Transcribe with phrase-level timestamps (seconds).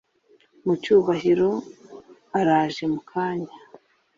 [0.65, 1.51] mucyurabuhoro
[2.39, 3.53] araje mukanya